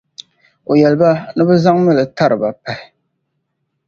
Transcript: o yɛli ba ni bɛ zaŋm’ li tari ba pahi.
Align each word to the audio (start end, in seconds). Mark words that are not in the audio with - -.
o 0.69 0.71
yɛli 0.79 0.97
ba 1.01 1.09
ni 1.35 1.41
bɛ 1.47 1.53
zaŋm’ 1.63 1.79
li 1.97 2.03
tari 2.17 2.35
ba 2.41 2.49
pahi. 2.61 2.85